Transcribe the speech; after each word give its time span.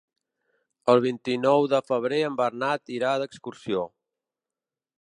El 0.93 1.01
vint-i-nou 1.03 1.67
de 1.75 1.81
febrer 1.89 2.21
en 2.29 2.37
Bernat 2.39 2.93
irà 2.97 3.13
d'excursió. 3.25 3.85